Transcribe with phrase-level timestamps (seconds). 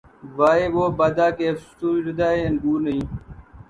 [0.37, 0.65] وائے!
[0.75, 3.03] وہ بادہ کہ‘ افشردۂ انگور نہیں